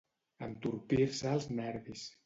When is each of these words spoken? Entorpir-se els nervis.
Entorpir-se 0.47 1.31
els 1.37 1.49
nervis. 1.61 2.09